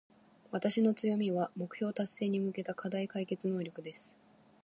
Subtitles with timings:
[0.49, 4.15] 私の強みは、目標達成に向けた課題解決能力です。